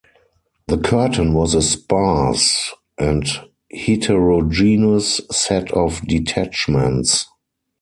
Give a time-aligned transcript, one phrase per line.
[0.65, 3.23] The curtain was a sparse and
[3.71, 7.27] heterogeneous set of detachments.